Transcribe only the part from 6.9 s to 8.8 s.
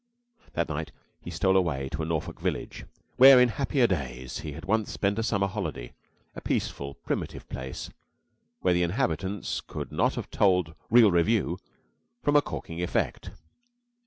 primitive place where